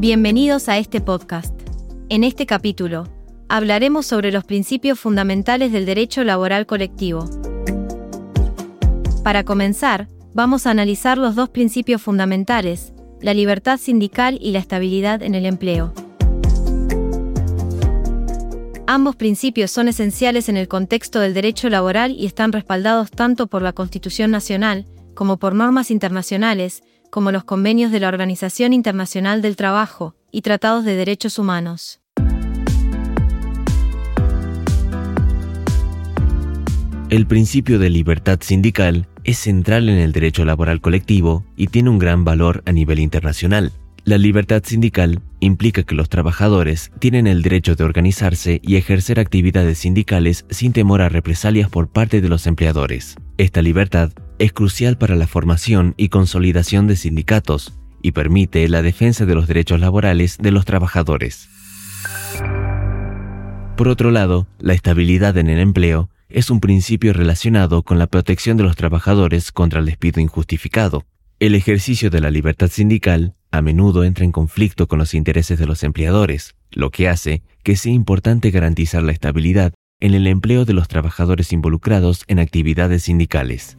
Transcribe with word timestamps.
Bienvenidos 0.00 0.70
a 0.70 0.78
este 0.78 1.02
podcast. 1.02 1.54
En 2.08 2.24
este 2.24 2.46
capítulo, 2.46 3.06
hablaremos 3.50 4.06
sobre 4.06 4.32
los 4.32 4.44
principios 4.44 4.98
fundamentales 4.98 5.72
del 5.72 5.84
derecho 5.84 6.24
laboral 6.24 6.64
colectivo. 6.64 7.28
Para 9.22 9.44
comenzar, 9.44 10.08
vamos 10.32 10.66
a 10.66 10.70
analizar 10.70 11.18
los 11.18 11.34
dos 11.34 11.50
principios 11.50 12.00
fundamentales, 12.00 12.94
la 13.20 13.34
libertad 13.34 13.76
sindical 13.76 14.38
y 14.40 14.52
la 14.52 14.60
estabilidad 14.60 15.22
en 15.22 15.34
el 15.34 15.44
empleo. 15.44 15.92
Ambos 18.86 19.16
principios 19.16 19.70
son 19.70 19.88
esenciales 19.88 20.48
en 20.48 20.56
el 20.56 20.66
contexto 20.66 21.20
del 21.20 21.34
derecho 21.34 21.68
laboral 21.68 22.12
y 22.12 22.24
están 22.24 22.52
respaldados 22.52 23.10
tanto 23.10 23.48
por 23.48 23.60
la 23.60 23.74
Constitución 23.74 24.30
Nacional 24.30 24.86
como 25.12 25.36
por 25.36 25.54
normas 25.54 25.90
internacionales, 25.90 26.82
como 27.10 27.32
los 27.32 27.44
convenios 27.44 27.92
de 27.92 28.00
la 28.00 28.08
Organización 28.08 28.72
Internacional 28.72 29.42
del 29.42 29.56
Trabajo 29.56 30.14
y 30.30 30.42
tratados 30.42 30.84
de 30.84 30.94
derechos 30.94 31.38
humanos. 31.38 32.00
El 37.10 37.26
principio 37.26 37.80
de 37.80 37.90
libertad 37.90 38.38
sindical 38.40 39.08
es 39.24 39.36
central 39.38 39.88
en 39.88 39.98
el 39.98 40.12
derecho 40.12 40.44
laboral 40.44 40.80
colectivo 40.80 41.44
y 41.56 41.66
tiene 41.66 41.90
un 41.90 41.98
gran 41.98 42.24
valor 42.24 42.62
a 42.66 42.72
nivel 42.72 43.00
internacional. 43.00 43.72
La 44.04 44.16
libertad 44.16 44.62
sindical 44.64 45.20
implica 45.40 45.82
que 45.82 45.96
los 45.96 46.08
trabajadores 46.08 46.92
tienen 47.00 47.26
el 47.26 47.42
derecho 47.42 47.74
de 47.74 47.82
organizarse 47.82 48.60
y 48.62 48.76
ejercer 48.76 49.18
actividades 49.18 49.78
sindicales 49.78 50.46
sin 50.50 50.72
temor 50.72 51.02
a 51.02 51.08
represalias 51.08 51.68
por 51.68 51.88
parte 51.88 52.20
de 52.20 52.28
los 52.28 52.46
empleadores. 52.46 53.16
Esta 53.38 53.60
libertad 53.60 54.12
es 54.40 54.54
crucial 54.54 54.96
para 54.96 55.16
la 55.16 55.26
formación 55.26 55.92
y 55.98 56.08
consolidación 56.08 56.86
de 56.86 56.96
sindicatos 56.96 57.74
y 58.00 58.12
permite 58.12 58.66
la 58.70 58.80
defensa 58.80 59.26
de 59.26 59.34
los 59.34 59.46
derechos 59.46 59.78
laborales 59.78 60.38
de 60.38 60.50
los 60.50 60.64
trabajadores. 60.64 61.50
Por 63.76 63.88
otro 63.88 64.10
lado, 64.10 64.48
la 64.58 64.72
estabilidad 64.72 65.36
en 65.36 65.50
el 65.50 65.58
empleo 65.58 66.08
es 66.30 66.48
un 66.48 66.60
principio 66.60 67.12
relacionado 67.12 67.82
con 67.82 67.98
la 67.98 68.06
protección 68.06 68.56
de 68.56 68.62
los 68.62 68.76
trabajadores 68.76 69.52
contra 69.52 69.80
el 69.80 69.86
despido 69.86 70.22
injustificado. 70.22 71.04
El 71.38 71.54
ejercicio 71.54 72.08
de 72.08 72.22
la 72.22 72.30
libertad 72.30 72.70
sindical 72.70 73.34
a 73.50 73.60
menudo 73.60 74.04
entra 74.04 74.24
en 74.24 74.32
conflicto 74.32 74.88
con 74.88 74.98
los 74.98 75.12
intereses 75.12 75.58
de 75.58 75.66
los 75.66 75.82
empleadores, 75.82 76.54
lo 76.70 76.90
que 76.90 77.10
hace 77.10 77.42
que 77.62 77.76
sea 77.76 77.92
importante 77.92 78.50
garantizar 78.50 79.02
la 79.02 79.12
estabilidad 79.12 79.74
en 80.00 80.14
el 80.14 80.26
empleo 80.26 80.64
de 80.64 80.72
los 80.72 80.88
trabajadores 80.88 81.52
involucrados 81.52 82.24
en 82.26 82.38
actividades 82.38 83.02
sindicales. 83.02 83.76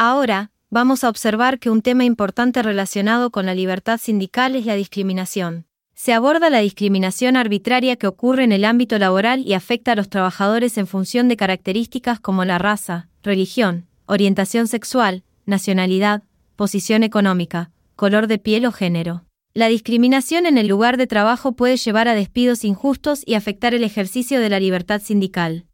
Ahora, 0.00 0.52
vamos 0.70 1.02
a 1.02 1.08
observar 1.08 1.58
que 1.58 1.70
un 1.70 1.82
tema 1.82 2.04
importante 2.04 2.62
relacionado 2.62 3.30
con 3.30 3.46
la 3.46 3.54
libertad 3.56 3.98
sindical 3.98 4.54
es 4.54 4.64
la 4.64 4.76
discriminación. 4.76 5.66
Se 5.92 6.12
aborda 6.12 6.50
la 6.50 6.60
discriminación 6.60 7.36
arbitraria 7.36 7.96
que 7.96 8.06
ocurre 8.06 8.44
en 8.44 8.52
el 8.52 8.64
ámbito 8.64 8.96
laboral 9.00 9.42
y 9.44 9.54
afecta 9.54 9.92
a 9.92 9.94
los 9.96 10.08
trabajadores 10.08 10.78
en 10.78 10.86
función 10.86 11.26
de 11.26 11.36
características 11.36 12.20
como 12.20 12.44
la 12.44 12.58
raza, 12.58 13.08
religión, 13.24 13.88
orientación 14.06 14.68
sexual, 14.68 15.24
nacionalidad, 15.46 16.22
posición 16.54 17.02
económica, 17.02 17.72
color 17.96 18.28
de 18.28 18.38
piel 18.38 18.66
o 18.66 18.70
género. 18.70 19.24
La 19.52 19.66
discriminación 19.66 20.46
en 20.46 20.58
el 20.58 20.68
lugar 20.68 20.96
de 20.96 21.08
trabajo 21.08 21.56
puede 21.56 21.76
llevar 21.76 22.06
a 22.06 22.14
despidos 22.14 22.62
injustos 22.62 23.24
y 23.26 23.34
afectar 23.34 23.74
el 23.74 23.82
ejercicio 23.82 24.38
de 24.38 24.48
la 24.48 24.60
libertad 24.60 25.02
sindical. 25.02 25.66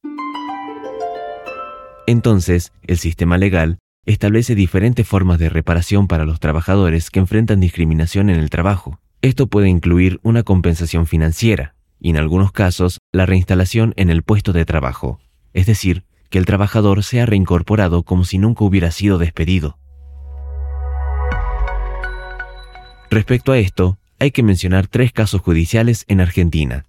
Entonces, 2.06 2.72
el 2.86 2.96
sistema 2.96 3.36
legal 3.36 3.78
establece 4.06 4.54
diferentes 4.54 5.06
formas 5.06 5.38
de 5.38 5.48
reparación 5.48 6.08
para 6.08 6.24
los 6.24 6.40
trabajadores 6.40 7.10
que 7.10 7.20
enfrentan 7.20 7.60
discriminación 7.60 8.30
en 8.30 8.38
el 8.38 8.50
trabajo. 8.50 9.00
Esto 9.22 9.46
puede 9.46 9.68
incluir 9.68 10.20
una 10.22 10.42
compensación 10.42 11.06
financiera 11.06 11.74
y 12.00 12.10
en 12.10 12.18
algunos 12.18 12.52
casos 12.52 12.98
la 13.12 13.24
reinstalación 13.24 13.94
en 13.96 14.10
el 14.10 14.22
puesto 14.22 14.52
de 14.52 14.66
trabajo, 14.66 15.18
es 15.54 15.66
decir, 15.66 16.04
que 16.28 16.38
el 16.38 16.44
trabajador 16.44 17.02
sea 17.02 17.26
reincorporado 17.26 18.02
como 18.02 18.24
si 18.24 18.38
nunca 18.38 18.64
hubiera 18.64 18.90
sido 18.90 19.18
despedido. 19.18 19.78
Respecto 23.10 23.52
a 23.52 23.58
esto, 23.58 23.98
hay 24.18 24.32
que 24.32 24.42
mencionar 24.42 24.88
tres 24.88 25.12
casos 25.12 25.40
judiciales 25.40 26.04
en 26.08 26.20
Argentina, 26.20 26.84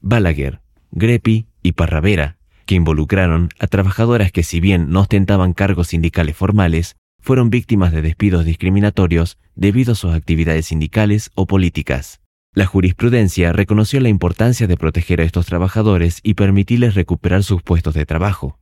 Balaguer, 0.00 0.60
Grepi 0.90 1.46
y 1.62 1.72
Parravera, 1.72 2.38
que 2.66 2.74
involucraron 2.74 3.48
a 3.58 3.66
trabajadoras 3.66 4.32
que 4.32 4.42
si 4.42 4.60
bien 4.60 4.90
no 4.90 5.00
ostentaban 5.00 5.52
cargos 5.54 5.88
sindicales 5.88 6.36
formales, 6.36 6.96
fueron 7.20 7.50
víctimas 7.50 7.92
de 7.92 8.02
despidos 8.02 8.44
discriminatorios 8.44 9.38
debido 9.54 9.92
a 9.92 9.96
sus 9.96 10.14
actividades 10.14 10.66
sindicales 10.66 11.30
o 11.34 11.46
políticas. 11.46 12.20
La 12.52 12.66
jurisprudencia 12.66 13.52
reconoció 13.52 14.00
la 14.00 14.08
importancia 14.08 14.66
de 14.66 14.76
proteger 14.76 15.20
a 15.20 15.24
estos 15.24 15.46
trabajadores 15.46 16.20
y 16.22 16.34
permitirles 16.34 16.94
recuperar 16.94 17.42
sus 17.42 17.62
puestos 17.62 17.94
de 17.94 18.06
trabajo. 18.06 18.58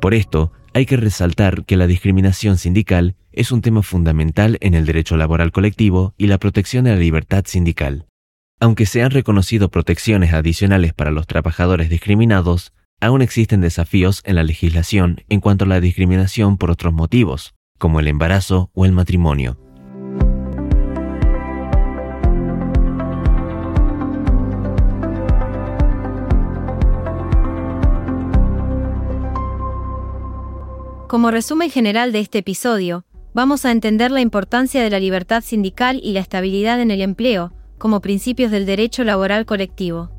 Por 0.00 0.12
esto, 0.12 0.52
hay 0.74 0.86
que 0.86 0.96
resaltar 0.96 1.64
que 1.64 1.76
la 1.76 1.86
discriminación 1.86 2.58
sindical 2.58 3.16
es 3.32 3.52
un 3.52 3.62
tema 3.62 3.82
fundamental 3.82 4.58
en 4.60 4.74
el 4.74 4.84
derecho 4.84 5.16
laboral 5.16 5.52
colectivo 5.52 6.14
y 6.18 6.26
la 6.26 6.38
protección 6.38 6.84
de 6.84 6.90
la 6.90 6.98
libertad 6.98 7.44
sindical. 7.46 8.06
Aunque 8.64 8.86
se 8.86 9.02
han 9.02 9.10
reconocido 9.10 9.68
protecciones 9.68 10.32
adicionales 10.32 10.94
para 10.94 11.10
los 11.10 11.26
trabajadores 11.26 11.90
discriminados, 11.90 12.72
aún 12.98 13.20
existen 13.20 13.60
desafíos 13.60 14.22
en 14.24 14.36
la 14.36 14.42
legislación 14.42 15.20
en 15.28 15.42
cuanto 15.42 15.66
a 15.66 15.68
la 15.68 15.82
discriminación 15.82 16.56
por 16.56 16.70
otros 16.70 16.94
motivos, 16.94 17.54
como 17.78 18.00
el 18.00 18.08
embarazo 18.08 18.70
o 18.72 18.86
el 18.86 18.92
matrimonio. 18.92 19.58
Como 31.06 31.30
resumen 31.30 31.68
general 31.68 32.12
de 32.12 32.20
este 32.20 32.38
episodio, 32.38 33.04
vamos 33.34 33.66
a 33.66 33.72
entender 33.72 34.10
la 34.10 34.22
importancia 34.22 34.82
de 34.82 34.88
la 34.88 35.00
libertad 35.00 35.42
sindical 35.42 36.00
y 36.02 36.14
la 36.14 36.20
estabilidad 36.20 36.80
en 36.80 36.90
el 36.90 37.02
empleo, 37.02 37.52
como 37.78 38.00
principios 38.00 38.50
del 38.50 38.66
derecho 38.66 39.04
laboral 39.04 39.46
colectivo. 39.46 40.10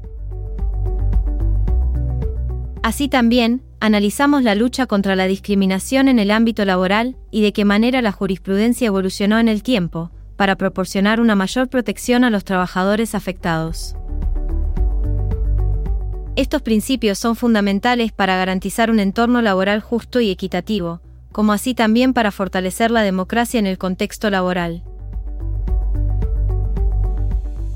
Así 2.83 3.07
también, 3.07 3.63
analizamos 3.79 4.43
la 4.43 4.53
lucha 4.53 4.85
contra 4.85 5.15
la 5.15 5.25
discriminación 5.25 6.07
en 6.07 6.19
el 6.19 6.29
ámbito 6.31 6.65
laboral 6.65 7.17
y 7.31 7.41
de 7.41 7.51
qué 7.51 7.65
manera 7.65 8.01
la 8.01 8.11
jurisprudencia 8.11 8.87
evolucionó 8.87 9.39
en 9.39 9.47
el 9.47 9.63
tiempo, 9.63 10.11
para 10.35 10.55
proporcionar 10.55 11.19
una 11.19 11.35
mayor 11.35 11.69
protección 11.69 12.23
a 12.23 12.29
los 12.29 12.43
trabajadores 12.43 13.15
afectados. 13.15 13.95
Estos 16.35 16.61
principios 16.61 17.17
son 17.17 17.35
fundamentales 17.35 18.11
para 18.11 18.35
garantizar 18.35 18.91
un 18.91 18.99
entorno 18.99 19.41
laboral 19.41 19.79
justo 19.79 20.19
y 20.19 20.29
equitativo, 20.29 21.01
como 21.31 21.53
así 21.53 21.73
también 21.73 22.13
para 22.13 22.31
fortalecer 22.31 22.91
la 22.91 23.03
democracia 23.03 23.59
en 23.59 23.67
el 23.67 23.77
contexto 23.77 24.29
laboral. 24.29 24.83